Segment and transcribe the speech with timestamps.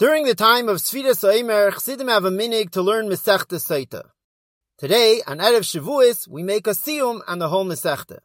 [0.00, 4.04] During the time of Sfira Soimer, Chassidim have a minig to learn Masechta Soita.
[4.78, 8.20] Today, on Erev Shavuos, we make a siyum on the whole Masechta.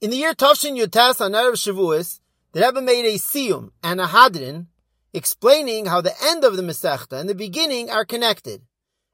[0.00, 2.20] In the year Tavshin Yutas on Erev Shavuos,
[2.52, 4.68] the Rebbe made a siyum and a hadran
[5.12, 8.62] explaining how the end of the Masechta and the beginning are connected,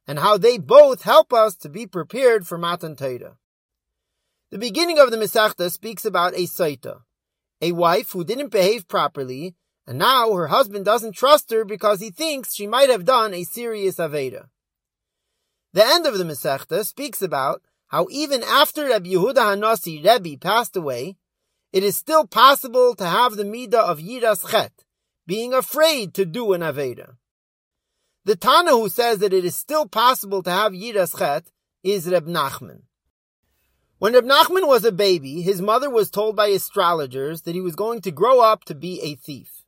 [0.06, 3.38] and how they both help us to be prepared for Matan Torah.
[4.50, 7.00] The beginning of the Masechta speaks about a Soita,
[7.62, 9.54] a wife who didn't behave properly
[9.90, 13.42] and now her husband doesn't trust her because he thinks she might have done a
[13.42, 14.44] serious Aveda.
[15.72, 20.76] The end of the Masechta speaks about how even after Rabbi Yehuda Hanasi Rebbe passed
[20.76, 21.16] away,
[21.72, 24.70] it is still possible to have the midah of Yiras Chet,
[25.26, 27.16] being afraid to do an Aveda.
[28.24, 31.50] The Tana who says that it is still possible to have Yiras Chet
[31.82, 32.82] is Reb Nachman.
[33.98, 37.74] When Reb Nachman was a baby, his mother was told by astrologers that he was
[37.74, 39.59] going to grow up to be a thief.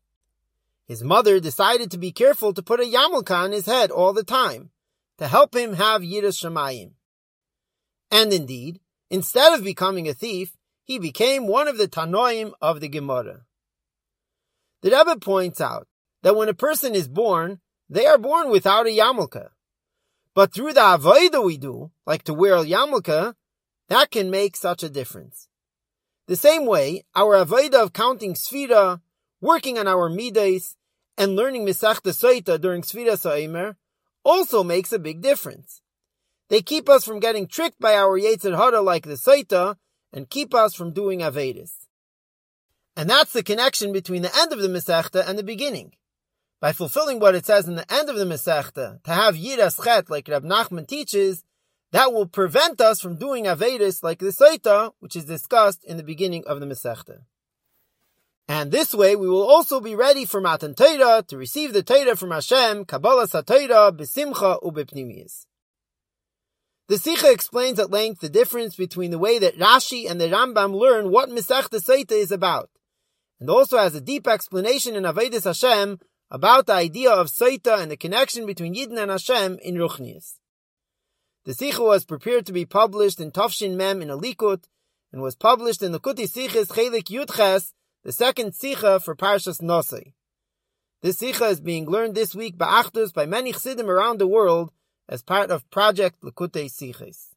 [0.87, 4.25] His mother decided to be careful to put a yarmulke on his head all the
[4.25, 4.71] time
[5.19, 6.93] to help him have yiras shamayim.
[8.11, 8.81] And indeed,
[9.11, 13.43] instead of becoming a thief, he became one of the tanoim of the Gemara.
[14.83, 15.87] The Rebbe points out
[16.23, 19.49] that when a person is born, they are born without a yarmulke.
[20.35, 23.35] But through the avodah we do, like to wear a yarmulke,
[23.89, 25.49] that can make such a difference.
[26.27, 29.01] The same way, our avodah of counting sfira,
[29.43, 30.77] working on our midas,
[31.19, 33.77] and learning Masechta Soita during Sfira Sa'imer
[34.25, 35.83] also makes a big difference.
[36.49, 39.77] They keep us from getting tricked by our Yetzer Hara like the Soita
[40.13, 41.87] and keep us from doing Avedis.
[42.97, 45.93] And that's the connection between the end of the Masechta and the beginning.
[46.61, 50.09] By fulfilling what it says in the end of the Masechta, to have Yiras Chet
[50.09, 51.43] like Rab Nachman teaches,
[51.91, 56.03] that will prevent us from doing Avedis like the Soita, which is discussed in the
[56.03, 57.23] beginning of the Masechta.
[58.49, 62.17] And this way we will also be ready for Matan Torah to receive the Torah
[62.17, 65.47] from Hashem, Kabbalah Satayra, Besimcha Ubepnimiyas.
[66.89, 70.79] The Sikha explains at length the difference between the way that Rashi and the Rambam
[70.79, 72.69] learn what Masechta Soita is about,
[73.41, 76.01] and also has a deep explanation in Avodas Hashem
[76.31, 80.35] about the idea of Soita and the connection between Yidden and Hashem in Ruchnias.
[81.45, 84.65] The Sikha was prepared to be published in Tafshin Mem in a Likut,
[85.13, 87.73] and was published in the Kuti Sikhis Chelek Yudches
[88.05, 90.01] the second Sikha for Parshas Naso.
[91.03, 94.73] This Sikha is being learned this week by Achdus by many Chassidim around the world
[95.09, 97.32] as part of Project Likutei Sikhis.